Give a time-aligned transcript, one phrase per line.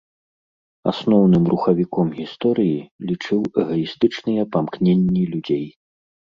[0.91, 2.77] Асноўным рухавіком гісторыі
[3.13, 5.65] лічыў эгаістычныя памкненні людзей.